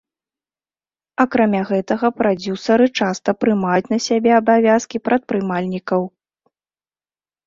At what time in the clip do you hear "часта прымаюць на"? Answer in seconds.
2.99-3.99